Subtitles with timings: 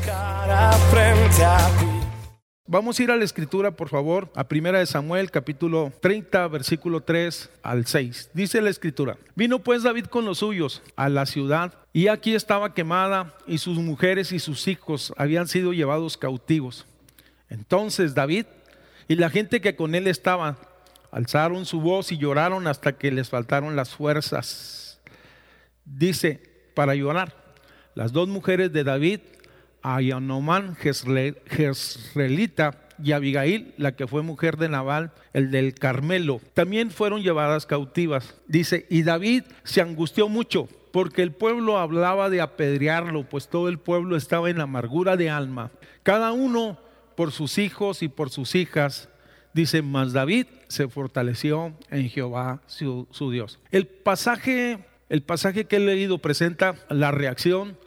[2.67, 7.02] Vamos a ir a la escritura, por favor, a Primera de Samuel, capítulo 30, versículo
[7.02, 8.31] 3 al 6.
[8.33, 12.73] Dice la escritura: Vino pues David con los suyos a la ciudad, y aquí estaba
[12.73, 16.85] quemada, y sus mujeres y sus hijos habían sido llevados cautivos.
[17.49, 18.47] Entonces David
[19.07, 20.57] y la gente que con él estaba
[21.15, 24.99] alzaron su voz y lloraron hasta que les faltaron las fuerzas.
[25.85, 26.41] Dice,
[26.75, 27.33] para llorar,
[27.93, 29.21] las dos mujeres de David
[29.81, 36.91] a Yanomán Jezreelita y Abigail, la que fue mujer de Nabal, el del Carmelo, también
[36.91, 38.35] fueron llevadas cautivas.
[38.47, 43.79] Dice, y David se angustió mucho porque el pueblo hablaba de apedrearlo, pues todo el
[43.79, 45.72] pueblo estaba en amargura de alma,
[46.03, 46.77] cada uno
[47.16, 49.07] por sus hijos y por sus hijas.
[49.56, 53.58] Dice, mas David se fortaleció en Jehová su, su Dios.
[53.72, 57.78] El pasaje, el pasaje que he leído presenta la reacción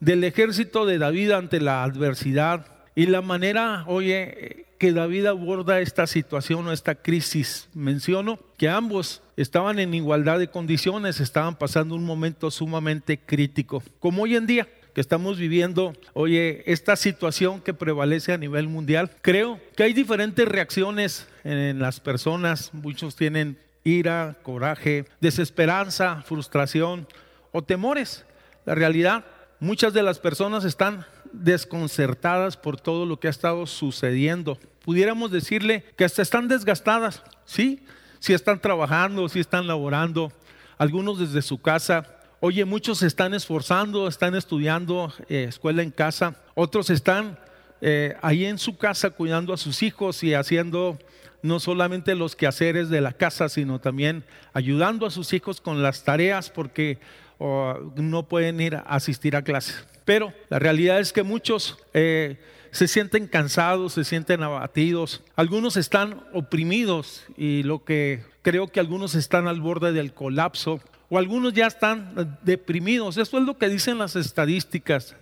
[0.00, 6.06] del ejército de David ante la adversidad y la manera, oye, que David aborda esta
[6.06, 7.68] situación o esta crisis.
[7.74, 14.22] Menciono que ambos estaban en igualdad de condiciones, estaban pasando un momento sumamente crítico, como
[14.22, 19.10] hoy en día que estamos viviendo, oye, esta situación que prevalece a nivel mundial.
[19.22, 27.06] Creo que hay diferentes reacciones en las personas, muchos tienen ira, coraje, desesperanza, frustración
[27.52, 28.24] o temores.
[28.66, 29.24] La realidad
[29.60, 34.58] Muchas de las personas están desconcertadas por todo lo que ha estado sucediendo.
[34.82, 37.84] Pudiéramos decirle que hasta están desgastadas, ¿sí?
[38.20, 40.32] Si están trabajando, si están laborando,
[40.78, 42.06] algunos desde su casa.
[42.42, 47.38] Oye, muchos se están esforzando, están estudiando eh, escuela en casa, otros están
[47.82, 50.98] eh, ahí en su casa cuidando a sus hijos y haciendo
[51.42, 54.24] no solamente los quehaceres de la casa, sino también
[54.54, 56.98] ayudando a sus hijos con las tareas, porque
[57.36, 59.86] o no pueden ir a asistir a clases.
[60.06, 62.38] Pero la realidad es que muchos eh,
[62.70, 69.14] se sienten cansados, se sienten abatidos, algunos están oprimidos y lo que creo que algunos
[69.14, 73.18] están al borde del colapso o algunos ya están deprimidos.
[73.18, 75.16] Eso es lo que dicen las estadísticas,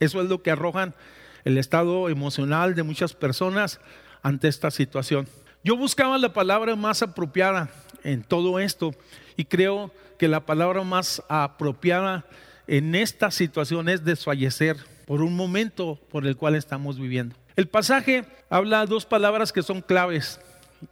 [0.00, 0.94] eso es lo que arrojan
[1.44, 3.80] el estado emocional de muchas personas
[4.22, 5.28] ante esta situación.
[5.62, 7.70] Yo buscaba la palabra más apropiada
[8.02, 8.94] en todo esto
[9.36, 12.24] y creo que la palabra más apropiada
[12.66, 14.76] en esta situación es desfallecer
[15.06, 17.36] por un momento por el cual estamos viviendo.
[17.56, 20.40] El pasaje habla dos palabras que son claves,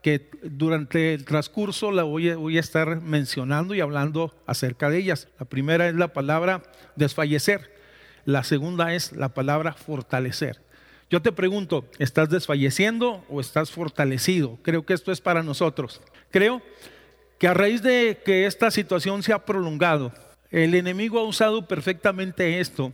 [0.02, 5.28] que durante el transcurso la voy a, estar mencionando y hablando acerca de ellas.
[5.38, 6.62] La primera es la palabra
[6.96, 7.72] desfallecer,
[8.24, 10.60] la segunda es la palabra fortalecer.
[11.10, 14.58] Yo te pregunto, ¿estás desfalleciendo o estás fortalecido?
[14.62, 16.02] Creo que esto es para nosotros.
[16.30, 16.60] Creo
[17.38, 20.12] que a raíz de que esta situación se ha prolongado,
[20.50, 22.92] el enemigo ha usado perfectamente esto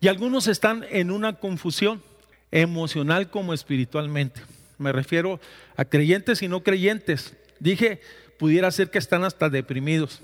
[0.00, 2.02] y algunos están en una confusión
[2.50, 4.40] emocional como espiritualmente.
[4.78, 5.40] Me refiero
[5.76, 7.34] a creyentes y no creyentes.
[7.60, 8.00] Dije,
[8.38, 10.22] pudiera ser que están hasta deprimidos.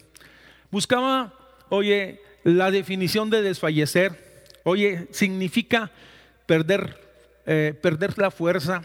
[0.70, 1.34] Buscaba,
[1.69, 4.44] oye, la definición de desfallecer.
[4.64, 5.91] Oye, significa
[6.47, 7.00] perder,
[7.47, 8.82] eh, perder la fuerza,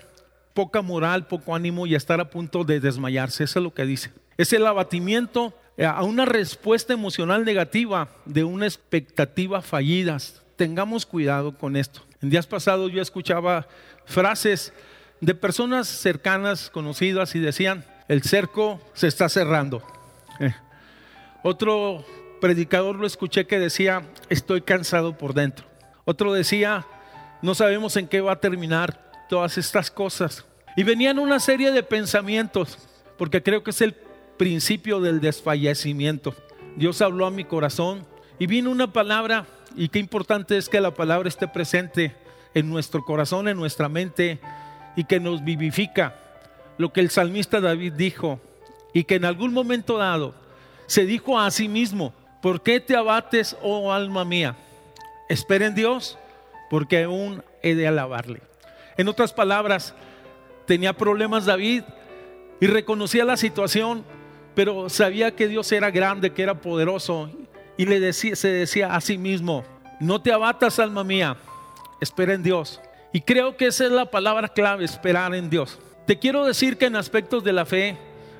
[0.53, 3.43] poca moral, poco ánimo y estar a punto de desmayarse.
[3.43, 4.11] Eso es lo que dice.
[4.37, 10.17] Es el abatimiento a una respuesta emocional negativa de una expectativa fallida.
[10.55, 12.01] Tengamos cuidado con esto.
[12.21, 13.67] En días pasados yo escuchaba
[14.05, 14.71] frases
[15.25, 19.81] de personas cercanas, conocidas, y decían, el cerco se está cerrando.
[20.41, 20.53] Eh,
[21.43, 22.03] otro
[22.41, 25.65] predicador lo escuché que decía, estoy cansado por dentro.
[26.03, 26.85] Otro decía,
[27.41, 30.45] no sabemos en qué va a terminar todas estas cosas.
[30.75, 32.77] Y venían una serie de pensamientos,
[33.17, 33.95] porque creo que es el
[34.37, 36.35] principio del desfallecimiento.
[36.75, 38.05] Dios habló a mi corazón
[38.39, 39.45] y vino una palabra
[39.77, 42.13] y qué importante es que la palabra esté presente
[42.53, 44.41] en nuestro corazón, en nuestra mente
[44.95, 46.15] y que nos vivifica.
[46.77, 48.39] Lo que el salmista David dijo
[48.93, 50.35] y que en algún momento dado
[50.87, 54.55] se dijo a sí mismo, ¿por qué te abates, oh alma mía?
[55.29, 56.17] Espera en Dios,
[56.69, 58.41] porque aún he de alabarle.
[58.97, 59.93] En otras palabras,
[60.65, 61.83] tenía problemas David
[62.59, 64.03] y reconocía la situación
[64.55, 67.29] pero sabía que Dios era grande, que era poderoso
[67.77, 69.63] y le decía, se decía a sí mismo,
[69.99, 71.37] no te abatas alma mía,
[71.99, 72.79] espera en Dios.
[73.13, 75.79] Y creo que esa es la palabra clave, esperar en Dios.
[76.07, 77.95] Te quiero decir que en aspectos de la fe,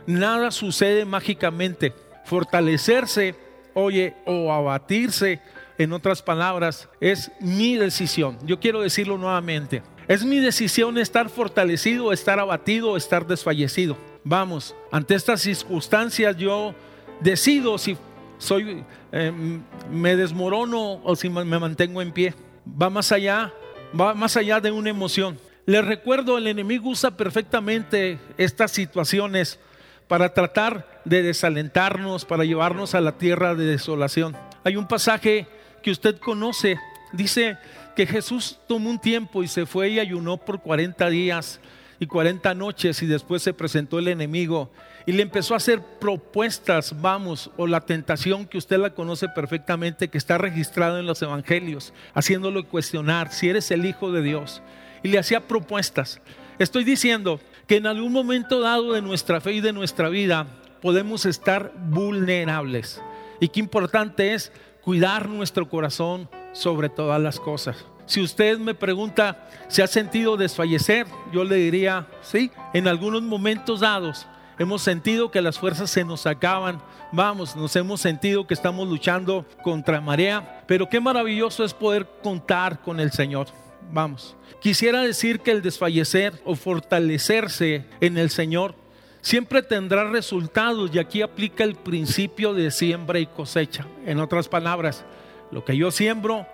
[0.08, 1.94] nada sucede mágicamente.
[2.26, 3.36] Fortalecerse,
[3.76, 5.40] oye, o abatirse,
[5.78, 8.38] en otras palabras, es mi decisión.
[8.46, 9.84] Yo quiero decirlo nuevamente.
[10.08, 13.96] Es mi decisión estar fortalecido, estar abatido, estar desfallecido.
[14.24, 16.76] Vamos, ante estas circunstancias yo
[17.20, 17.98] decido si
[18.38, 22.34] soy, em, me desmorono o si me mantengo en pie.
[22.82, 23.54] Va más allá,
[24.00, 25.40] va más allá de una emoción.
[25.66, 29.60] Les recuerdo, el enemigo usa perfectamente estas situaciones
[30.08, 34.36] para tratar de desalentarnos, para llevarnos a la tierra de desolación.
[34.64, 35.48] Hay un pasaje
[35.82, 36.78] que usted conoce,
[37.14, 37.58] dice
[37.96, 41.60] que Jesús tomó un tiempo y se fue y ayunó por 40 días
[42.00, 44.72] y 40 noches y después se presentó el enemigo
[45.06, 50.08] y le empezó a hacer propuestas, vamos, o la tentación que usted la conoce perfectamente,
[50.08, 54.62] que está registrada en los evangelios, haciéndolo cuestionar si eres el Hijo de Dios.
[55.04, 56.22] Y le hacía propuestas.
[56.60, 60.48] Estoy diciendo que en algún momento dado de nuestra fe y de nuestra vida
[60.82, 63.02] podemos estar vulnerables.
[63.40, 64.52] Y qué importante es
[64.82, 67.86] cuidar nuestro corazón sobre todas las cosas.
[68.06, 73.80] Si usted me pregunta si ha sentido desfallecer, yo le diría, sí, en algunos momentos
[73.80, 74.28] dados
[74.60, 79.46] hemos sentido que las fuerzas se nos acaban, vamos, nos hemos sentido que estamos luchando
[79.64, 83.48] contra marea, pero qué maravilloso es poder contar con el Señor.
[83.92, 88.76] Vamos, quisiera decir que el desfallecer o fortalecerse en el Señor
[89.22, 93.88] siempre tendrá resultados y aquí aplica el principio de siembra y cosecha.
[94.06, 95.06] En otras palabras,
[95.52, 96.46] lo que yo siembro,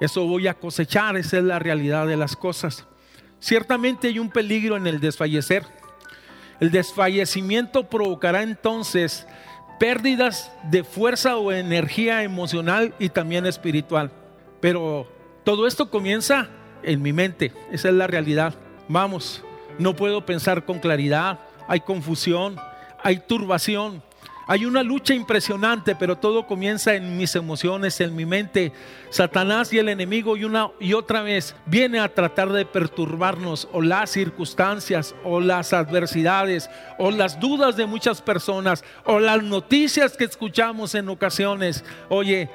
[0.00, 2.86] eso voy a cosechar, esa es la realidad de las cosas.
[3.38, 5.64] Ciertamente hay un peligro en el desfallecer.
[6.60, 9.26] El desfallecimiento provocará entonces
[9.78, 14.10] pérdidas de fuerza o energía emocional y también espiritual.
[14.60, 15.06] Pero
[15.44, 16.48] todo esto comienza
[16.82, 18.54] en mi mente, esa es la realidad.
[18.88, 19.42] Vamos,
[19.78, 22.56] no puedo pensar con claridad, hay confusión,
[23.02, 24.02] hay turbación,
[24.48, 28.72] hay una lucha impresionante, pero todo comienza en mis emociones, en mi mente.
[29.10, 33.82] Satanás y el enemigo y una y otra vez viene a tratar de perturbarnos o
[33.82, 40.24] las circunstancias o las adversidades o las dudas de muchas personas o las noticias que
[40.24, 41.84] escuchamos en ocasiones.
[42.08, 42.48] Oye,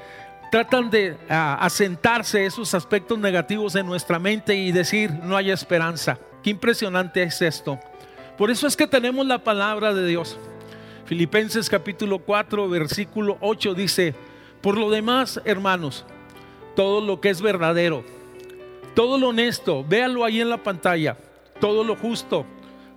[0.50, 6.18] tratan de asentarse esos aspectos negativos en nuestra mente y decir, no hay esperanza.
[6.42, 7.78] Qué impresionante es esto.
[8.38, 10.40] Por eso es que tenemos la palabra de Dios.
[11.12, 14.16] Filipenses capítulo 4, versículo 8 dice,
[14.62, 16.06] por lo demás, hermanos,
[16.74, 18.06] todo lo que es verdadero,
[18.96, 21.18] todo lo honesto, véalo ahí en la pantalla,
[21.60, 22.46] todo lo justo,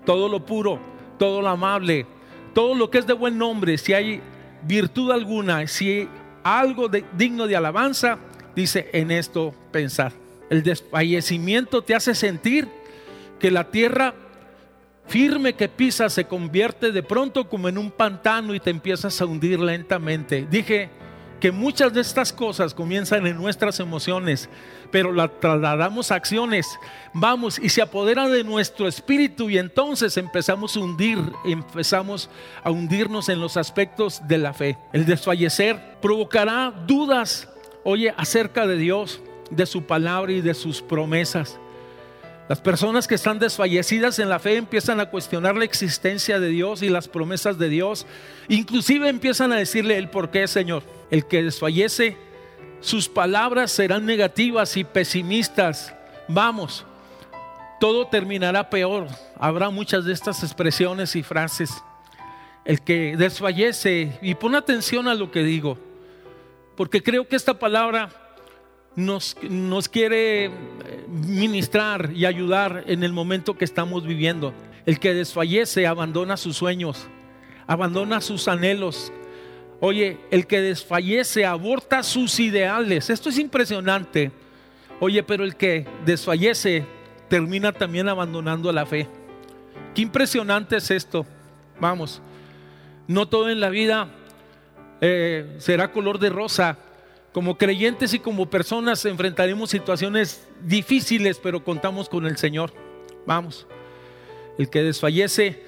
[0.07, 0.79] todo lo puro,
[1.19, 2.07] todo lo amable,
[2.55, 4.21] todo lo que es de buen nombre, si hay
[4.63, 6.09] virtud alguna, si hay
[6.45, 6.89] algo
[7.19, 8.21] digno de alabanza,
[8.55, 10.13] dice en esto pensar.
[10.51, 12.69] El desfallecimiento te hace sentir
[13.41, 14.15] que la tierra
[15.07, 19.27] firme que pisas se convierte de pronto como en un pantano y te empiezas a
[19.27, 20.47] hundir lentamente.
[20.51, 20.91] Dije
[21.41, 24.49] que muchas de estas cosas comienzan en nuestras emociones,
[24.91, 26.67] pero las trasladamos a acciones.
[27.13, 32.31] Vamos y se apodera de nuestro espíritu y entonces empezamos a hundir, empezamos
[32.63, 34.79] a hundirnos en los aspectos de la fe.
[34.95, 37.49] El desfallecer provocará dudas,
[37.83, 41.59] oye, acerca de Dios, de su palabra y de sus promesas.
[42.49, 46.83] Las personas que están desfallecidas en la fe empiezan a cuestionar la existencia de Dios
[46.83, 48.07] y las promesas de Dios.
[48.49, 50.83] Inclusive empiezan a decirle el por qué, Señor.
[51.11, 52.19] El que desfallece,
[52.81, 55.95] sus palabras serán negativas y pesimistas.
[56.29, 56.85] Vamos,
[57.81, 59.07] todo terminará peor.
[59.39, 61.71] Habrá muchas de estas expresiones y frases.
[62.67, 65.79] El que desfallece, y pon atención a lo que digo,
[66.77, 68.24] porque creo que esta palabra
[68.97, 69.35] nos,
[69.91, 70.51] quiere eh,
[71.09, 74.55] ministrar y ayudar en el momento que estamos viviendo.
[74.87, 77.07] El que desfallece abandona sus sueños,
[77.67, 79.13] abandona sus anhelos.
[79.81, 83.11] Oye, el que desfallece aborta sus ideales.
[83.11, 84.31] Esto es impresionante.
[85.01, 86.87] Oye, pero el que desfallece
[87.29, 89.09] termina también abandonando la fe.
[89.95, 91.27] Qué impresionante es esto.
[91.81, 92.23] Vamos,
[93.09, 94.09] no todo en la vida
[95.01, 96.79] eh, será color de rosa.
[97.35, 102.73] Como creyentes y como personas enfrentaremos situaciones difíciles, pero contamos con el Señor.
[103.27, 103.67] Vamos.
[104.57, 105.65] El que desfallece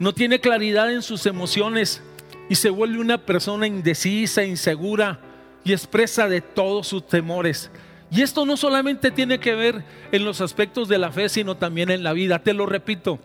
[0.00, 2.02] no tiene claridad en sus emociones
[2.48, 5.20] y se vuelve una persona indecisa, insegura
[5.62, 7.70] y expresa de todos sus temores.
[8.10, 11.92] Y esto no solamente tiene que ver en los aspectos de la fe, sino también
[11.92, 12.40] en la vida.
[12.40, 13.20] Te lo repito,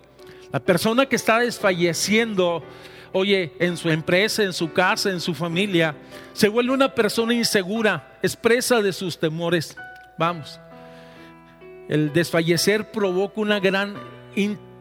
[0.51, 2.63] la persona que está desfalleciendo
[3.13, 5.96] oye, en su empresa, en su casa, en su familia,
[6.34, 9.77] se vuelve una persona insegura, expresa de sus temores.
[10.17, 10.60] Vamos.
[11.88, 13.96] El desfallecer provoca una gran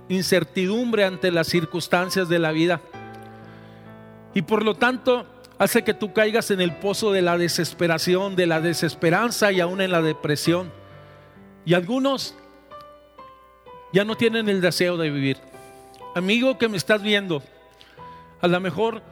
[0.09, 2.81] incertidumbre ante las circunstancias de la vida.
[4.35, 5.27] Y por lo tanto
[5.59, 9.81] hace que tú caigas en el pozo de la desesperación, de la desesperanza y aún
[9.81, 10.73] en la depresión.
[11.65, 12.35] Y algunos
[13.93, 15.37] ya no tienen el deseo de vivir.
[16.15, 17.43] Amigo que me estás viendo,
[18.43, 19.03] a lo mejor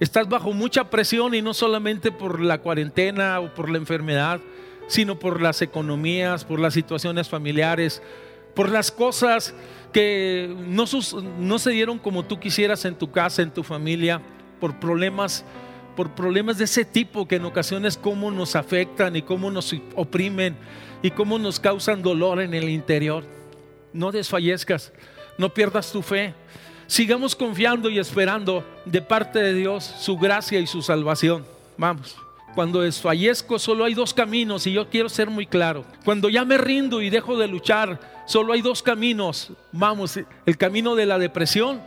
[0.00, 4.40] estás bajo mucha presión y no solamente por la cuarentena o por la enfermedad,
[4.88, 8.02] sino por las economías, por las situaciones familiares,
[8.54, 9.54] por las cosas
[9.92, 14.20] que no, se dieron como tú quisieras en tu casa, en tu familia,
[14.58, 15.44] por problemas,
[15.94, 20.56] por problemas de ese tipo que en ocasiones cómo nos afectan y cómo nos oprimen
[21.02, 23.24] y cómo nos causan dolor en el interior.
[23.92, 24.92] No desfallezcas,
[25.36, 26.34] no pierdas tu fe.
[26.88, 31.44] Sigamos confiando y esperando de parte de Dios su gracia y su salvación.
[31.76, 32.16] Vamos.
[32.54, 35.84] Cuando desfallezco solo hay dos caminos y yo quiero ser muy claro.
[36.02, 39.52] Cuando ya me rindo y dejo de luchar, solo hay dos caminos.
[39.70, 41.82] Vamos, el camino de la depresión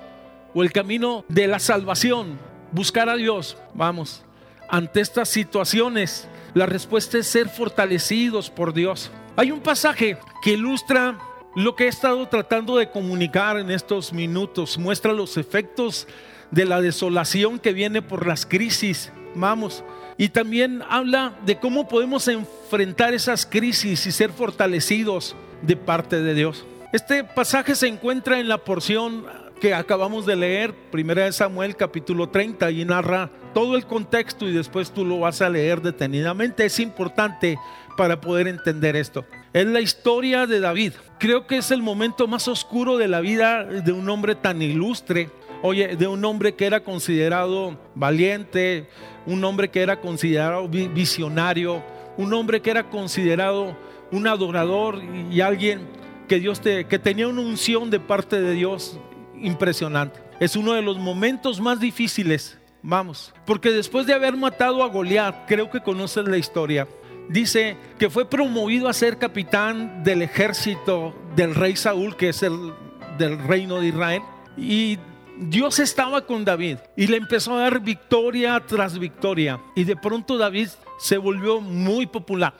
[0.53, 2.37] o el camino de la salvación.
[2.71, 3.57] Buscar a Dios.
[3.73, 4.23] Vamos.
[4.69, 9.09] Ante estas situaciones, la respuesta es ser fortalecidos por Dios.
[9.35, 11.17] Hay un pasaje que ilustra
[11.55, 14.77] lo que he estado tratando de comunicar en estos minutos.
[14.77, 16.07] Muestra los efectos
[16.49, 19.11] de la desolación que viene por las crisis.
[19.35, 19.83] Vamos.
[20.17, 26.33] Y también habla de cómo podemos enfrentar esas crisis y ser fortalecidos de parte de
[26.33, 26.65] Dios.
[26.93, 29.25] Este pasaje se encuentra en la porción
[29.61, 34.51] que acabamos de leer, primera de Samuel capítulo 30, y narra todo el contexto y
[34.51, 36.65] después tú lo vas a leer detenidamente.
[36.65, 37.57] Es importante
[37.95, 39.25] para poder entender esto.
[39.53, 40.93] Es la historia de David.
[41.19, 45.29] Creo que es el momento más oscuro de la vida de un hombre tan ilustre
[45.63, 48.89] Oye, de un hombre que era considerado valiente,
[49.27, 51.83] un hombre que era considerado visionario,
[52.17, 53.77] un hombre que era considerado
[54.11, 55.87] un adorador y alguien
[56.27, 58.99] que Dios te, que tenía una unción de parte de Dios
[59.39, 60.19] impresionante.
[60.39, 65.45] Es uno de los momentos más difíciles, vamos, porque después de haber matado a Goliat,
[65.45, 66.87] creo que conoces la historia.
[67.31, 72.73] Dice que fue promovido a ser capitán del ejército del rey Saúl, que es el
[73.17, 74.21] del reino de Israel.
[74.57, 74.99] Y
[75.37, 79.61] Dios estaba con David y le empezó a dar victoria tras victoria.
[79.75, 80.67] Y de pronto David
[80.99, 82.53] se volvió muy popular.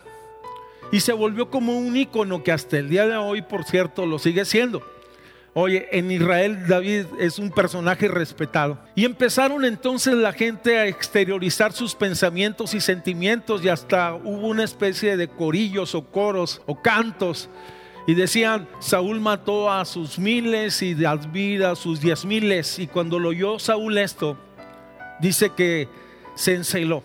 [0.94, 4.20] Y se volvió como un ícono que hasta el día de hoy, por cierto, lo
[4.20, 4.82] sigue siendo.
[5.54, 8.80] Oye, en Israel David es un personaje respetado.
[8.96, 14.64] Y empezaron entonces la gente a exteriorizar sus pensamientos y sentimientos y hasta hubo una
[14.64, 17.50] especie de corillos o coros o cantos
[18.08, 22.80] y decían, Saúl mató a sus miles y David a sus diez miles.
[22.80, 24.38] Y cuando lo oyó Saúl esto,
[25.20, 25.88] dice que
[26.36, 27.04] se enceló.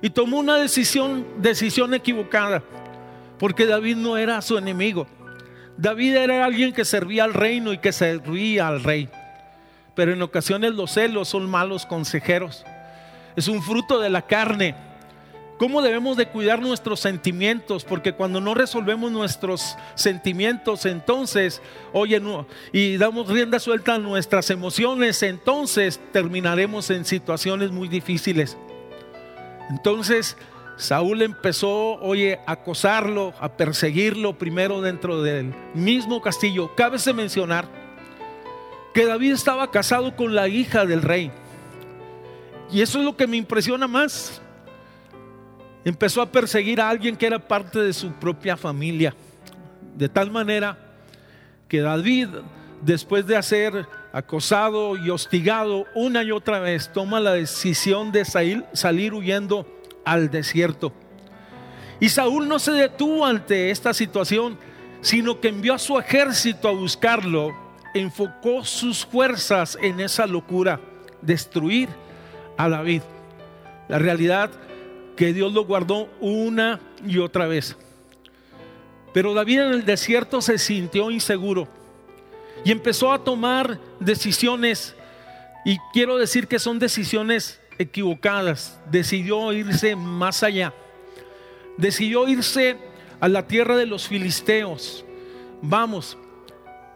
[0.00, 2.62] Y tomó una decisión, decisión equivocada,
[3.38, 5.06] porque David no era su enemigo.
[5.76, 9.08] David era alguien que servía al reino y que servía al rey.
[9.94, 12.64] Pero en ocasiones los celos son malos consejeros.
[13.36, 14.74] Es un fruto de la carne
[15.62, 17.84] ¿Cómo debemos de cuidar nuestros sentimientos?
[17.84, 21.62] Porque cuando no resolvemos nuestros sentimientos, entonces,
[21.92, 28.56] oye, no, y damos rienda suelta a nuestras emociones, entonces terminaremos en situaciones muy difíciles.
[29.70, 30.36] Entonces,
[30.76, 36.74] Saúl empezó, oye, a acosarlo, a perseguirlo primero dentro del mismo castillo.
[36.74, 37.66] Cabe mencionar
[38.94, 41.30] que David estaba casado con la hija del rey.
[42.70, 44.42] Y eso es lo que me impresiona más
[45.84, 49.14] empezó a perseguir a alguien que era parte de su propia familia.
[49.96, 50.78] De tal manera
[51.68, 52.28] que David,
[52.82, 58.64] después de ser acosado y hostigado una y otra vez, toma la decisión de salir,
[58.72, 59.66] salir huyendo
[60.04, 60.92] al desierto.
[62.00, 64.58] Y Saúl no se detuvo ante esta situación,
[65.00, 67.54] sino que envió a su ejército a buscarlo,
[67.94, 70.80] enfocó sus fuerzas en esa locura,
[71.20, 71.88] destruir
[72.56, 73.02] a David.
[73.88, 74.50] La realidad
[75.16, 77.76] que Dios lo guardó una y otra vez.
[79.12, 81.68] Pero David en el desierto se sintió inseguro
[82.64, 84.94] y empezó a tomar decisiones,
[85.64, 88.80] y quiero decir que son decisiones equivocadas.
[88.90, 90.72] Decidió irse más allá.
[91.76, 92.76] Decidió irse
[93.20, 95.04] a la tierra de los filisteos.
[95.60, 96.18] Vamos.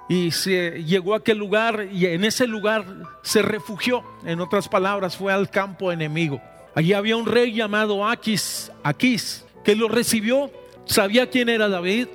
[0.09, 2.85] Y se llegó a aquel lugar y en ese lugar
[3.23, 4.05] se refugió.
[4.25, 6.41] En otras palabras, fue al campo enemigo.
[6.77, 10.51] Allí había un rey llamado Aquis, Aquis, que lo recibió,
[10.85, 12.07] sabía quién era David,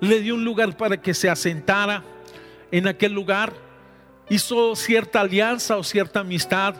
[0.00, 2.02] le dio un lugar para que se asentara
[2.72, 3.52] en aquel lugar,
[4.28, 6.74] hizo cierta alianza o cierta amistad,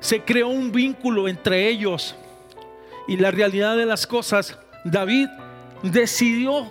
[0.00, 2.14] se creó un vínculo entre ellos
[3.06, 5.28] y la realidad de las cosas, David
[5.82, 6.70] decidió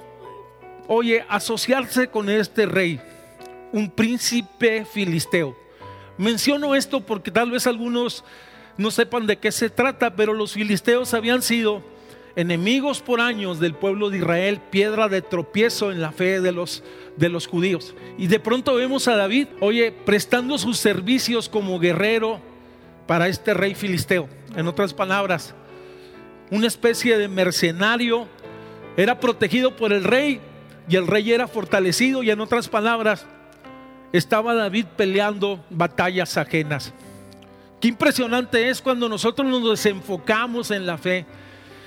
[0.88, 3.00] oye, asociarse con este rey,
[3.72, 5.55] un príncipe filisteo.
[6.17, 8.24] Menciono esto porque tal vez algunos
[8.77, 11.84] no sepan de qué se trata, pero los filisteos habían sido
[12.36, 16.84] enemigos por años del pueblo de Israel, piedra de tropiezo en la fe de los,
[17.17, 17.96] de los judíos.
[18.17, 22.39] Y de pronto vemos a David, oye, prestando sus servicios como guerrero
[23.07, 24.27] para este rey filisteo.
[24.55, 25.55] En otras palabras,
[26.51, 28.27] una especie de mercenario,
[28.97, 30.41] era protegido por el rey
[30.89, 33.25] y el rey era fortalecido y en otras palabras,
[34.11, 36.93] estaba David peleando batallas ajenas.
[37.79, 41.25] Qué impresionante es cuando nosotros nos desenfocamos en la fe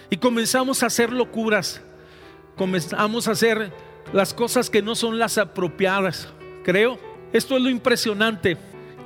[0.08, 1.82] y comenzamos a hacer locuras,
[2.56, 3.72] comenzamos a hacer
[4.12, 6.28] las cosas que no son las apropiadas.
[6.62, 6.98] Creo,
[7.32, 8.56] esto es lo impresionante,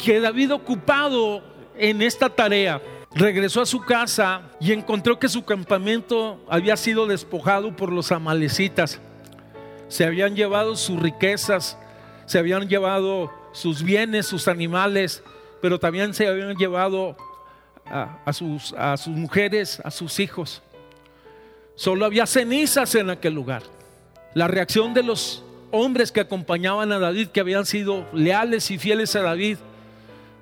[0.05, 2.81] que David ocupado en esta tarea,
[3.15, 9.01] regresó a su casa y encontró que su campamento había sido despojado por los amalecitas.
[9.89, 11.79] Se habían llevado sus riquezas,
[12.27, 15.23] se habían llevado sus bienes, sus animales,
[15.61, 17.17] pero también se habían llevado
[17.87, 20.63] a, sus, sus mujeres, a sus hijos.
[21.77, 23.63] Solo había cenizas en aquel lugar.
[24.35, 29.15] La reacción de los hombres que acompañaban a David, que habían sido leales y fieles
[29.17, 29.59] a David,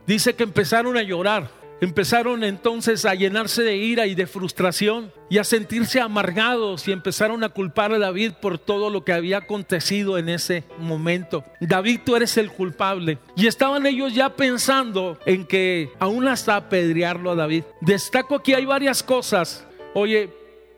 [0.06, 1.50] dice que empezaron a llorar.
[1.80, 7.42] Empezaron entonces a llenarse de ira y de frustración y a sentirse amargados y empezaron
[7.42, 11.44] a culpar a David por todo lo que había acontecido en ese momento.
[11.58, 13.18] David, tú eres el culpable.
[13.34, 17.64] Y estaban ellos ya pensando en que aún hasta apedrearlo a David.
[17.80, 19.66] Destaco aquí hay varias cosas.
[19.94, 20.30] Oye,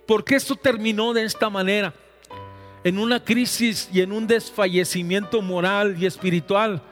[0.06, 1.94] ¿Por qué esto terminó de esta manera?
[2.82, 6.82] En una crisis y en un desfallecimiento moral y espiritual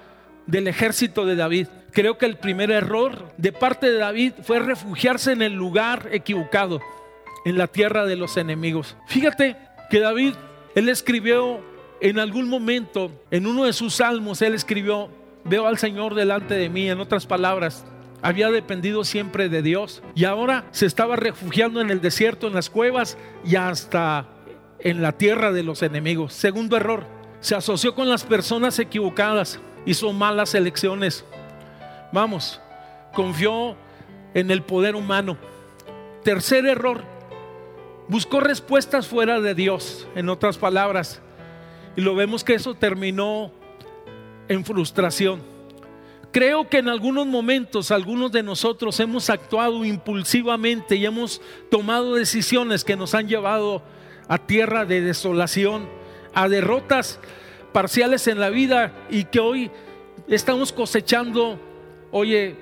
[0.47, 1.69] del ejército de David.
[1.93, 6.81] Creo que el primer error de parte de David fue refugiarse en el lugar equivocado,
[7.45, 8.97] en la tierra de los enemigos.
[9.07, 9.57] Fíjate
[9.91, 10.35] que David,
[10.75, 11.61] él escribió
[12.01, 15.11] en algún momento, en uno de sus salmos, él escribió,
[15.45, 17.85] veo al Señor delante de mí, en otras palabras,
[18.23, 22.71] había dependido siempre de Dios y ahora se estaba refugiando en el desierto, en las
[22.71, 24.29] cuevas y hasta
[24.79, 26.33] en la tierra de los enemigos.
[26.33, 27.05] Segundo error,
[27.41, 31.25] se asoció con las personas equivocadas, hizo malas elecciones.
[32.13, 32.61] Vamos,
[33.15, 33.77] confió
[34.35, 35.37] en el poder humano.
[36.23, 37.03] Tercer error,
[38.09, 41.21] buscó respuestas fuera de Dios, en otras palabras.
[41.97, 43.51] Y lo vemos que eso terminó
[44.49, 45.41] en frustración.
[46.33, 52.85] Creo que en algunos momentos algunos de nosotros hemos actuado impulsivamente y hemos tomado decisiones
[52.85, 53.83] que nos han llevado
[54.29, 55.87] a tierra de desolación,
[56.33, 57.21] a derrotas
[57.73, 59.71] parciales en la vida y que hoy
[60.27, 61.59] estamos cosechando,
[62.13, 62.55] oye,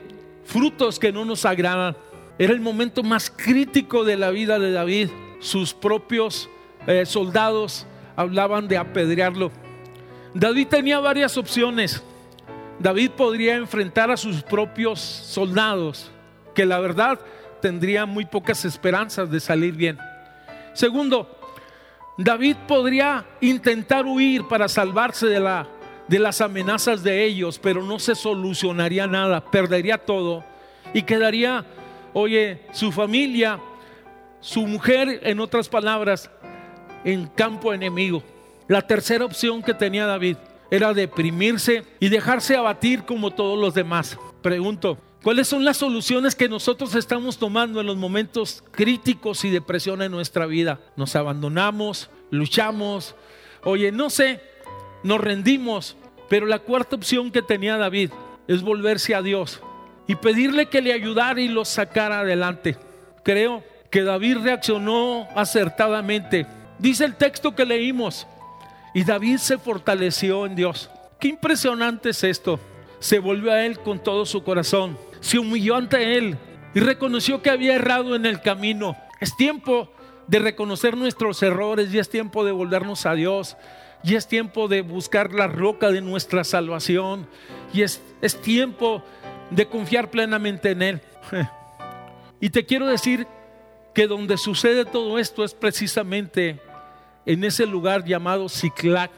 [0.44, 1.94] frutos que no nos agradan.
[2.38, 5.10] Era el momento más crítico de la vida de David.
[5.40, 6.48] Sus propios
[6.86, 7.86] eh, soldados
[8.16, 9.50] hablaban de apedrearlo.
[10.32, 12.02] David tenía varias opciones.
[12.78, 16.10] David podría enfrentar a sus propios soldados,
[16.54, 17.20] que la verdad
[17.60, 19.98] tendrían muy pocas esperanzas de salir bien.
[20.72, 21.28] Segundo,
[22.16, 25.66] David podría intentar huir para salvarse de, la,
[26.10, 30.42] de las amenazas de ellos, pero no se solucionaría nada, perdería todo
[30.92, 31.64] y quedaría,
[32.12, 33.60] oye, su familia,
[34.40, 36.28] su mujer, en otras palabras,
[37.04, 38.24] en campo enemigo.
[38.66, 40.36] La tercera opción que tenía David
[40.68, 44.18] era deprimirse y dejarse abatir como todos los demás.
[44.42, 49.60] Pregunto, ¿cuáles son las soluciones que nosotros estamos tomando en los momentos críticos y de
[49.60, 50.80] presión en nuestra vida?
[50.96, 53.14] Nos abandonamos, luchamos,
[53.62, 54.49] oye, no sé,
[55.02, 55.96] nos rendimos,
[56.28, 58.10] pero la cuarta opción que tenía David
[58.48, 59.60] es volverse a Dios
[60.06, 62.76] y pedirle que le ayudara y lo sacara adelante.
[63.22, 66.46] Creo que David reaccionó acertadamente.
[66.78, 68.26] Dice el texto que leímos,
[68.94, 70.90] y David se fortaleció en Dios.
[71.18, 72.58] Qué impresionante es esto.
[72.98, 74.98] Se volvió a él con todo su corazón.
[75.20, 76.36] Se humilló ante él
[76.74, 78.96] y reconoció que había errado en el camino.
[79.20, 79.92] Es tiempo
[80.26, 83.56] de reconocer nuestros errores y es tiempo de volvernos a Dios.
[84.02, 87.26] Y es tiempo de buscar la roca de nuestra salvación.
[87.72, 89.02] Y es, es tiempo
[89.50, 91.00] de confiar plenamente en Él.
[92.42, 93.26] Y te quiero decir
[93.94, 96.58] que donde sucede todo esto es precisamente
[97.26, 99.10] en ese lugar llamado Ciclac.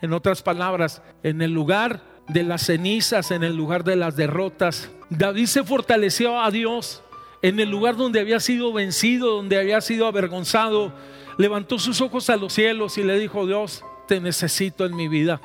[0.00, 4.90] En otras palabras, en el lugar de las cenizas, en el lugar de las derrotas.
[5.10, 7.02] David se fortaleció a Dios
[7.42, 10.92] en el lugar donde había sido vencido, donde había sido avergonzado.
[11.36, 15.40] Levantó sus ojos a los cielos y le dijo, Dios, te necesito en mi vida.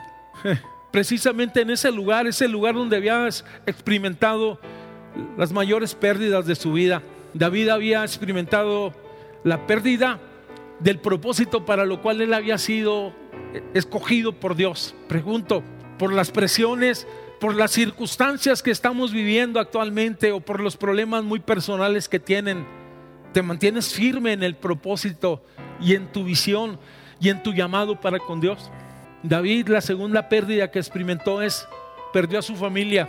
[0.91, 3.27] Precisamente en ese lugar, ese lugar donde había
[3.67, 4.59] experimentado
[5.37, 7.03] las mayores pérdidas de su vida.
[7.35, 8.93] David había experimentado
[9.43, 10.19] la pérdida
[10.79, 13.13] del propósito para lo cual él había sido
[13.73, 14.95] escogido por Dios?
[15.07, 15.63] Pregunto,
[15.97, 17.07] por las presiones,
[17.39, 22.65] por las circunstancias que estamos viviendo actualmente o por los problemas muy personales que tienen.
[23.33, 25.43] Te mantienes firme en el propósito
[25.81, 26.79] y en tu visión
[27.19, 28.69] y en tu llamado para con Dios.
[29.21, 31.67] David, la segunda pérdida que experimentó es,
[32.11, 33.07] perdió a su familia.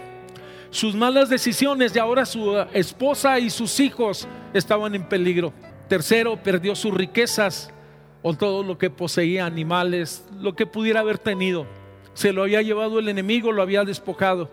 [0.70, 5.52] Sus malas decisiones y ahora su esposa y sus hijos estaban en peligro.
[5.88, 7.72] Tercero, perdió sus riquezas
[8.22, 11.66] o todo lo que poseía, animales, lo que pudiera haber tenido.
[12.14, 14.50] Se lo había llevado el enemigo, lo había despojado.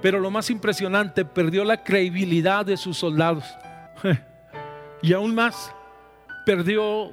[0.00, 3.44] Pero lo más impresionante, perdió la credibilidad de sus soldados.
[5.02, 5.74] y aún más,
[6.46, 7.10] perdió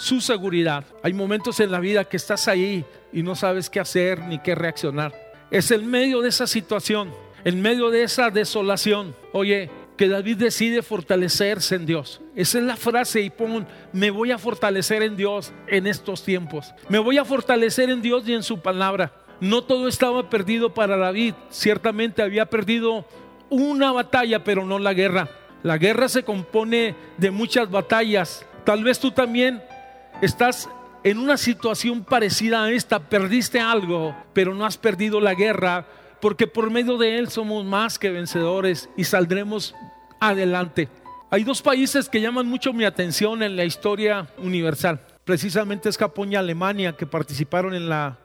[0.00, 0.84] su seguridad.
[1.02, 4.54] Hay momentos en la vida que estás ahí y no sabes qué hacer ni qué
[4.54, 5.12] reaccionar.
[5.50, 7.12] Es en medio de esa situación,
[7.44, 9.14] en medio de esa desolación.
[9.34, 12.22] Oye, que David decide fortalecerse en Dios.
[12.34, 16.72] Esa es la frase y pon, me voy a fortalecer en Dios en estos tiempos.
[16.88, 19.12] Me voy a fortalecer en Dios y en su palabra.
[19.38, 21.34] No todo estaba perdido para David.
[21.50, 23.04] Ciertamente había perdido
[23.50, 25.28] una batalla, pero no la guerra.
[25.62, 28.46] La guerra se compone de muchas batallas.
[28.64, 29.62] Tal vez tú también
[30.20, 30.68] estás
[31.02, 35.86] en una situación parecida a esta, perdiste algo, pero no has perdido la guerra,
[36.20, 39.74] porque por medio de Él somos más que vencedores y saldremos
[40.20, 40.88] adelante.
[41.30, 45.00] Hay dos países que llaman mucho mi atención en la historia universal.
[45.24, 48.18] Precisamente es Japón y Alemania que participaron en, la,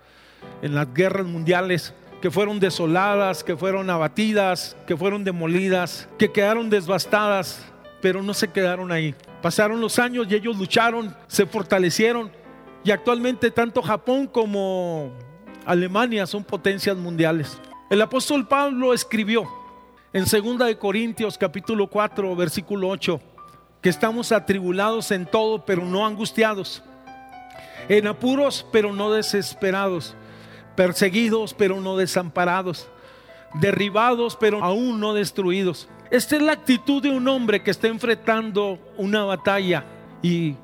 [0.62, 6.70] en las guerras mundiales, que fueron desoladas, que fueron abatidas, que fueron demolidas, que quedaron
[6.70, 7.64] devastadas,
[8.02, 9.14] pero no se quedaron ahí.
[9.46, 12.32] Pasaron los años y ellos lucharon, se fortalecieron
[12.84, 15.12] y actualmente tanto Japón como
[15.68, 17.60] Alemania son potencias mundiales.
[17.92, 19.44] El apóstol Pablo escribió
[20.14, 23.22] en 2 de Corintios capítulo 4 versículo 8
[23.82, 26.82] que estamos atribulados en todo pero no angustiados,
[27.88, 30.16] en apuros pero no desesperados,
[30.76, 32.90] perseguidos pero no desamparados,
[33.60, 38.80] derribados pero aún no destruidos esta es la actitud de un hombre que está enfrentando
[38.98, 39.84] una batalla.
[40.22, 40.56] Y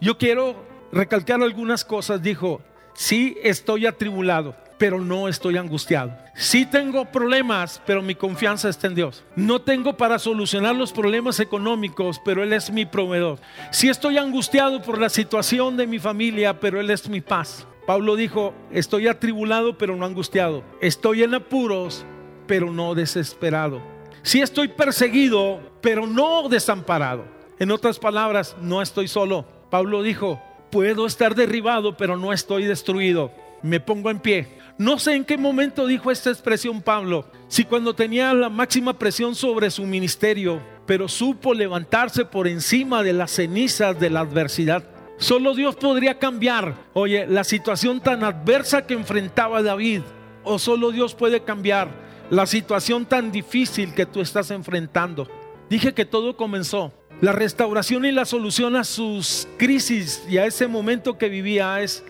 [0.00, 2.22] yo quiero recalcar algunas cosas.
[2.22, 2.60] Dijo,
[2.94, 6.12] sí estoy atribulado, pero no estoy angustiado.
[6.34, 9.24] Sí tengo problemas, pero mi confianza está en Dios.
[9.34, 13.38] No tengo para solucionar los problemas económicos, pero Él es mi proveedor.
[13.70, 17.66] Sí estoy angustiado por la situación de mi familia, pero Él es mi paz.
[17.86, 20.62] Pablo dijo, estoy atribulado, pero no angustiado.
[20.80, 22.06] Estoy en apuros,
[22.46, 23.80] pero no desesperado.
[24.22, 27.24] Si estoy perseguido, pero no desamparado.
[27.58, 29.44] En otras palabras, no estoy solo.
[29.70, 33.32] Pablo dijo, puedo estar derribado, pero no estoy destruido.
[33.62, 34.48] Me pongo en pie.
[34.78, 39.34] No sé en qué momento dijo esta expresión Pablo, si cuando tenía la máxima presión
[39.34, 44.84] sobre su ministerio, pero supo levantarse por encima de las cenizas de la adversidad.
[45.18, 50.02] Solo Dios podría cambiar, oye, la situación tan adversa que enfrentaba David,
[50.42, 51.90] o solo Dios puede cambiar
[52.32, 55.28] la situación tan difícil que tú estás enfrentando.
[55.68, 56.90] Dije que todo comenzó.
[57.20, 62.02] La restauración y la solución a sus crisis y a ese momento que vivía es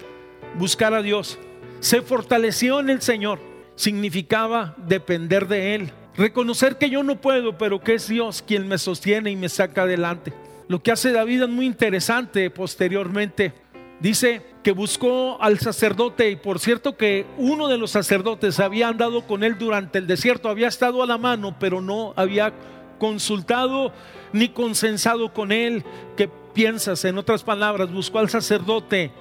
[0.61, 1.41] buscar a Dios.
[1.81, 3.41] Se fortaleció en el Señor.
[3.75, 5.93] Significaba depender de Él.
[6.17, 9.83] Reconocer que yo no puedo, pero que es Dios quien me sostiene y me saca
[9.83, 10.33] adelante.
[10.69, 13.55] Lo que hace David es muy interesante posteriormente.
[14.03, 19.29] Dice que buscó al sacerdote y por cierto que uno de los sacerdotes había andado
[19.29, 22.53] con él durante el desierto, había estado a la mano, pero no había
[22.99, 23.93] consultado
[24.33, 25.85] ni consensado con él.
[26.17, 27.05] ¿Qué piensas?
[27.05, 29.12] En otras palabras, buscó al sacerdote.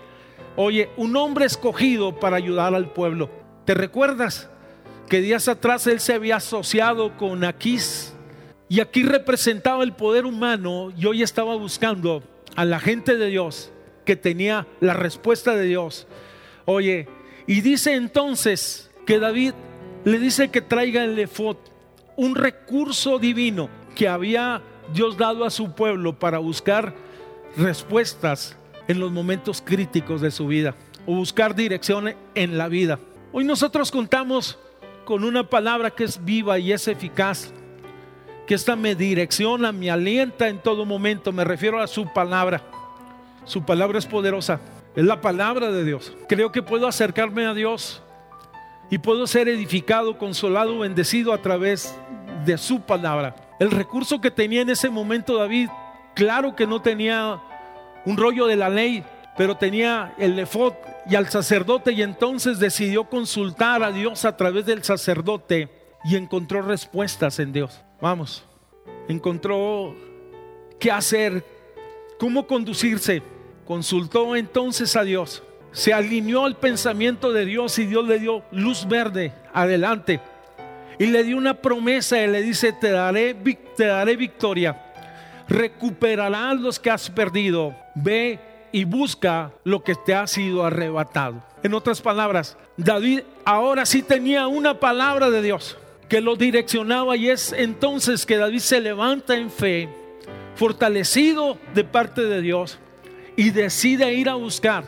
[0.56, 3.30] Oye, un hombre escogido para ayudar al pueblo.
[3.65, 4.50] ¿Te recuerdas
[5.08, 8.15] que días atrás él se había asociado con Aquís?
[8.67, 12.24] Y aquí representaba el poder humano y hoy estaba buscando
[12.56, 13.72] a la gente de Dios
[14.12, 16.06] que tenía la respuesta de Dios.
[16.65, 17.08] Oye,
[17.47, 19.54] y dice entonces que David
[20.04, 21.56] le dice que traiga el efod,
[22.17, 24.62] un recurso divino que había
[24.93, 26.93] Dios dado a su pueblo para buscar
[27.56, 28.58] respuestas
[28.89, 33.00] en los momentos críticos de su vida o buscar dirección en la vida.
[33.32, 34.60] Hoy nosotros contamos
[35.06, 37.54] con una palabra que es viva y es eficaz,
[38.45, 42.81] que esta me direcciona, me alienta en todo momento, me refiero a su palabra.
[43.45, 44.60] Su palabra es poderosa.
[44.95, 46.15] Es la palabra de Dios.
[46.27, 48.01] Creo que puedo acercarme a Dios
[48.89, 51.97] y puedo ser edificado, consolado, bendecido a través
[52.45, 53.36] de su palabra.
[53.60, 55.69] El recurso que tenía en ese momento David,
[56.13, 57.39] claro que no tenía
[58.06, 59.04] un rollo de la ley,
[59.38, 60.75] pero tenía el lefot
[61.10, 65.69] y al sacerdote y entonces decidió consultar a Dios a través del sacerdote
[66.04, 67.82] y encontró respuestas en Dios.
[68.01, 68.43] Vamos,
[69.08, 69.95] encontró
[70.80, 71.45] qué hacer,
[72.21, 73.23] cómo conducirse.
[73.65, 78.88] Consultó entonces a Dios se alineó al pensamiento de Dios y Dios le dio luz
[78.88, 80.19] verde adelante.
[80.99, 83.34] Y le dio una promesa y le dice, te daré,
[83.75, 84.79] te daré victoria.
[85.47, 87.75] Recuperarás los que has perdido.
[87.95, 88.39] Ve
[88.71, 91.41] y busca lo que te ha sido arrebatado.
[91.63, 95.75] En otras palabras, David ahora sí tenía una palabra de Dios
[96.07, 99.89] que lo direccionaba y es entonces que David se levanta en fe,
[100.62, 102.78] fortalecido de parte de Dios
[103.36, 104.84] y decide ir a buscar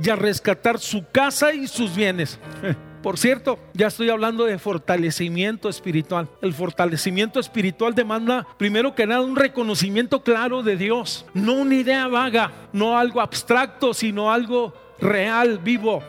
[0.00, 2.38] y a rescatar su casa y sus bienes.
[3.02, 6.28] Por cierto, ya estoy hablando de fortalecimiento espiritual.
[6.40, 11.26] El fortalecimiento espiritual demanda, primero que nada, un reconocimiento claro de Dios.
[11.34, 16.00] No una idea vaga, no algo abstracto, sino algo real, vivo.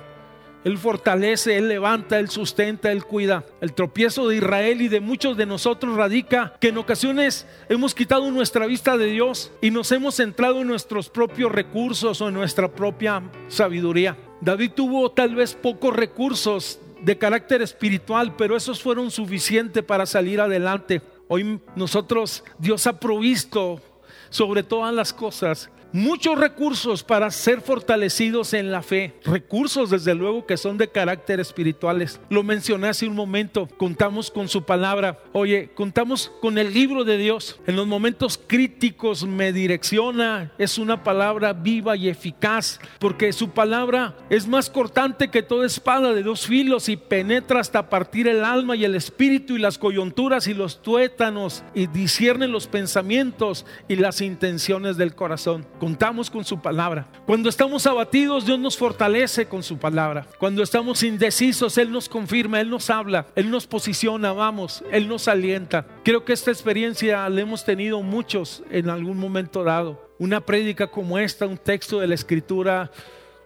[0.63, 3.45] Él fortalece, Él levanta, Él sustenta, Él cuida.
[3.61, 8.29] El tropiezo de Israel y de muchos de nosotros radica que en ocasiones hemos quitado
[8.31, 12.69] nuestra vista de Dios y nos hemos centrado en nuestros propios recursos o en nuestra
[12.69, 14.17] propia sabiduría.
[14.41, 20.41] David tuvo tal vez pocos recursos de carácter espiritual, pero esos fueron suficientes para salir
[20.41, 21.01] adelante.
[21.29, 23.81] Hoy nosotros, Dios ha provisto
[24.29, 29.13] sobre todas las cosas muchos recursos para ser fortalecidos en la fe.
[29.23, 32.19] Recursos, desde luego, que son de carácter espirituales.
[32.29, 33.67] Lo mencioné hace un momento.
[33.77, 35.19] Contamos con su palabra.
[35.33, 37.59] Oye, contamos con el libro de Dios.
[37.67, 40.51] En los momentos críticos me direcciona.
[40.57, 46.13] Es una palabra viva y eficaz porque su palabra es más cortante que toda espada
[46.13, 50.47] de dos filos y penetra hasta partir el alma y el espíritu y las coyunturas
[50.47, 55.65] y los tuétanos y discierne los pensamientos y las intenciones del corazón.
[55.79, 57.07] Contamos con su palabra.
[57.25, 60.27] Cuando estamos abatidos, Dios nos fortalece con su palabra.
[60.37, 65.29] Cuando estamos indecisos, Él nos confirma, Él nos habla, Él nos posiciona, vamos, Él nos
[65.29, 65.85] alienta.
[66.03, 70.09] Creo que esta experiencia la hemos tenido muchos en algún momento dado.
[70.19, 72.91] Una prédica como esta, un texto de la escritura,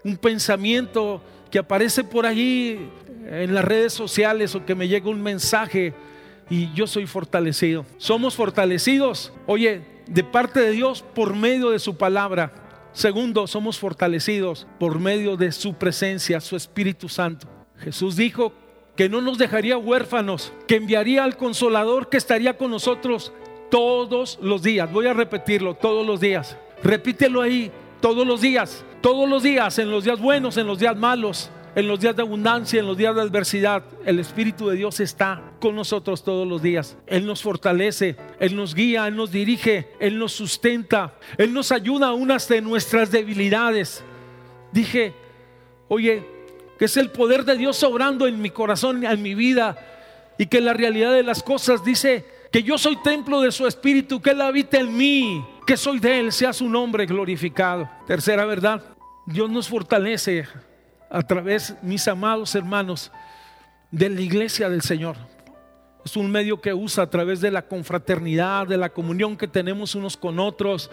[0.04, 2.89] un pensamiento que aparece por allí
[3.28, 5.93] en las redes sociales o que me llega un mensaje
[6.50, 7.86] y yo soy fortalecido.
[7.98, 9.32] Somos fortalecidos.
[9.46, 12.54] Oye, de parte de Dios por medio de su palabra.
[12.94, 17.48] Segundo, somos fortalecidos por medio de su presencia, su Espíritu Santo.
[17.80, 18.54] Jesús dijo
[18.96, 23.34] que no nos dejaría huérfanos, que enviaría al consolador que estaría con nosotros
[23.72, 24.92] todos los días.
[24.92, 26.56] Voy a repetirlo, todos los días.
[26.84, 30.96] Repítelo ahí, todos los días, todos los días, en los días buenos, en los días
[30.96, 34.99] malos, en los días de abundancia, en los días de adversidad, el Espíritu de Dios
[34.99, 36.97] está con nosotros todos los días.
[37.07, 42.07] Él nos fortalece, Él nos guía, Él nos dirige, Él nos sustenta, Él nos ayuda
[42.07, 44.03] a unas de nuestras debilidades.
[44.71, 45.13] Dije,
[45.88, 46.23] oye,
[46.77, 49.77] que es el poder de Dios obrando en mi corazón, en mi vida,
[50.38, 54.21] y que la realidad de las cosas dice que yo soy templo de su Espíritu,
[54.21, 57.89] que Él habita en mí, que soy de Él, sea su nombre glorificado.
[58.05, 58.83] Tercera verdad,
[59.25, 60.45] Dios nos fortalece
[61.13, 63.12] a través, mis amados hermanos,
[63.91, 65.15] de la iglesia del Señor.
[66.04, 69.93] Es un medio que usa a través de la confraternidad, de la comunión que tenemos
[69.93, 70.89] unos con otros.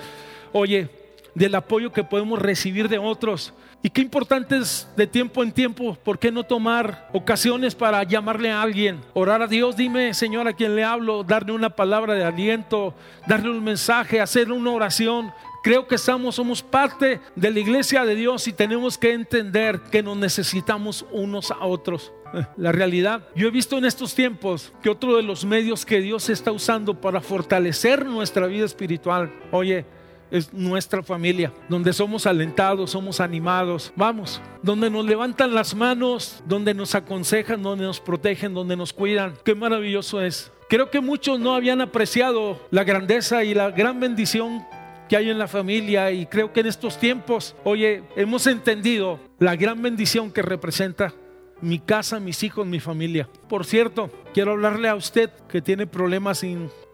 [0.52, 0.90] Oye,
[1.34, 3.54] del apoyo que podemos recibir de otros.
[3.82, 8.50] Y qué importante es de tiempo en tiempo, ¿por qué no tomar ocasiones para llamarle
[8.50, 9.00] a alguien?
[9.14, 12.94] Orar a Dios, dime Señor a quien le hablo, darle una palabra de aliento,
[13.26, 15.32] darle un mensaje, hacer una oración.
[15.62, 20.02] Creo que estamos, somos parte de la iglesia de Dios y tenemos que entender que
[20.02, 22.12] nos necesitamos unos a otros.
[22.56, 26.30] La realidad, yo he visto en estos tiempos que otro de los medios que Dios
[26.30, 29.84] está usando para fortalecer nuestra vida espiritual, oye,
[30.30, 36.72] es nuestra familia, donde somos alentados, somos animados, vamos, donde nos levantan las manos, donde
[36.72, 39.34] nos aconsejan, donde nos protegen, donde nos cuidan.
[39.44, 40.52] Qué maravilloso es.
[40.68, 44.64] Creo que muchos no habían apreciado la grandeza y la gran bendición
[45.10, 49.56] que hay en la familia y creo que en estos tiempos, oye, hemos entendido la
[49.56, 51.12] gran bendición que representa
[51.60, 53.28] mi casa, mis hijos, mi familia.
[53.48, 56.46] Por cierto, quiero hablarle a usted que tiene problemas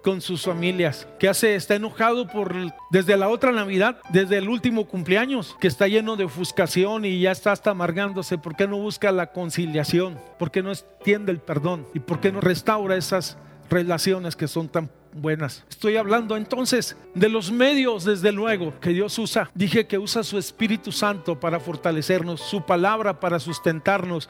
[0.02, 2.54] con sus familias, que hace, está enojado por
[2.90, 7.32] desde la otra Navidad, desde el último cumpleaños, que está lleno de ofuscación y ya
[7.32, 8.38] está hasta amargándose.
[8.38, 10.18] ¿Por qué no busca la conciliación?
[10.38, 11.86] ¿Por qué no extiende el perdón?
[11.92, 13.36] ¿Y por qué no restaura esas
[13.68, 15.64] relaciones que son tan buenas.
[15.68, 19.50] Estoy hablando entonces de los medios, desde luego, que Dios usa.
[19.54, 24.28] Dije que usa su Espíritu Santo para fortalecernos, su palabra para sustentarnos,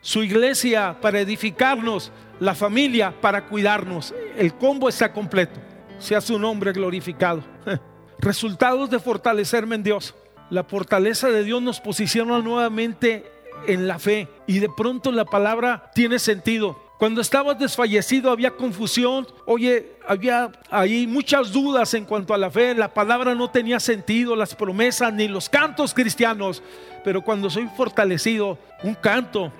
[0.00, 4.14] su iglesia para edificarnos, la familia para cuidarnos.
[4.36, 5.60] El combo está completo.
[5.98, 7.42] Sea su nombre glorificado.
[8.18, 10.14] Resultados de fortalecerme en Dios.
[10.48, 13.30] La fortaleza de Dios nos posiciona nuevamente
[13.66, 19.26] en la fe y de pronto la palabra tiene sentido Cuando estabas desfallecido había confusión.
[19.46, 22.74] Oye, había ahí muchas dudas en cuanto a la fe.
[22.74, 26.62] La palabra no tenía sentido, las promesas ni los cantos cristianos.
[27.02, 29.50] Pero cuando soy fortalecido, un canto,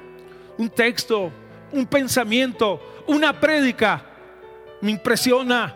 [0.59, 1.33] un texto,
[1.73, 4.05] un pensamiento, una prédica,
[4.83, 5.75] me impresiona,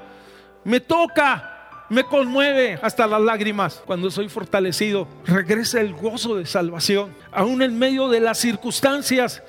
[0.65, 3.83] me toca, me conmueve hasta las lágrimas.
[3.87, 7.17] Cuando soy fortalecido, regresa el gozo de salvación.
[7.33, 9.43] Aún en medio de las circunstancias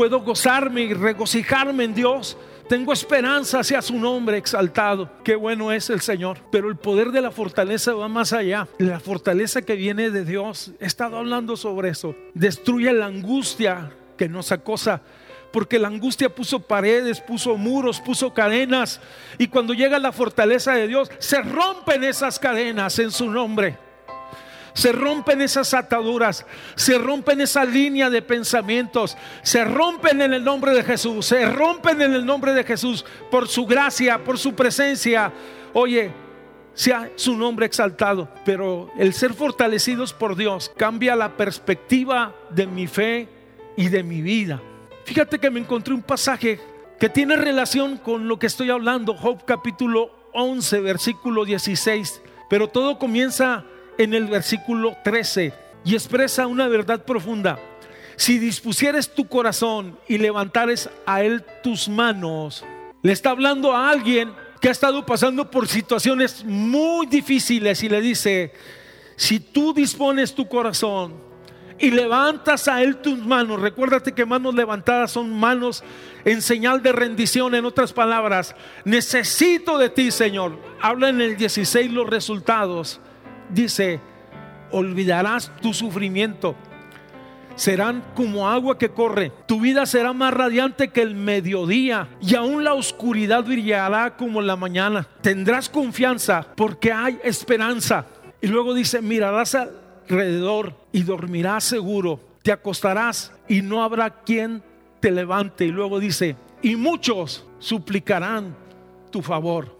[0.00, 2.34] puedo gozarme y regocijarme en Dios.
[2.70, 5.10] Tengo esperanza hacia su nombre exaltado.
[5.22, 6.38] Qué bueno es el Señor.
[6.50, 8.66] Pero el poder de la fortaleza va más allá.
[8.78, 10.72] La fortaleza que viene de Dios.
[10.80, 12.14] He estado hablando sobre eso.
[12.32, 15.02] Destruye la angustia que nos acosa.
[15.52, 19.02] Porque la angustia puso paredes, puso muros, puso cadenas.
[19.36, 23.76] Y cuando llega la fortaleza de Dios, se rompen esas cadenas en su nombre.
[24.72, 30.72] Se rompen esas ataduras, se rompen esa línea de pensamientos, se rompen en el nombre
[30.72, 35.32] de Jesús, se rompen en el nombre de Jesús por su gracia, por su presencia.
[35.72, 36.12] Oye,
[36.74, 42.86] sea su nombre exaltado, pero el ser fortalecidos por Dios cambia la perspectiva de mi
[42.86, 43.28] fe
[43.76, 44.62] y de mi vida.
[45.04, 46.60] Fíjate que me encontré un pasaje
[46.98, 52.98] que tiene relación con lo que estoy hablando, Job capítulo 11, versículo 16, pero todo
[52.98, 53.64] comienza
[54.00, 55.52] en el versículo 13
[55.84, 57.58] y expresa una verdad profunda.
[58.16, 62.64] Si dispusieres tu corazón y levantares a él tus manos,
[63.02, 68.00] le está hablando a alguien que ha estado pasando por situaciones muy difíciles y le
[68.00, 68.54] dice,
[69.16, 71.12] si tú dispones tu corazón
[71.78, 75.82] y levantas a Él tus manos, recuérdate que manos levantadas son manos
[76.24, 80.58] en señal de rendición, en otras palabras, necesito de ti, Señor.
[80.80, 83.00] Habla en el 16 los resultados
[83.52, 84.00] dice,
[84.70, 86.54] olvidarás tu sufrimiento.
[87.56, 89.32] Serán como agua que corre.
[89.46, 94.56] Tu vida será más radiante que el mediodía y aún la oscuridad brillará como la
[94.56, 95.06] mañana.
[95.20, 98.06] Tendrás confianza porque hay esperanza.
[98.40, 102.20] Y luego dice, mirarás alrededor y dormirás seguro.
[102.42, 104.62] Te acostarás y no habrá quien
[105.00, 105.66] te levante.
[105.66, 108.56] Y luego dice, y muchos suplicarán
[109.10, 109.79] tu favor.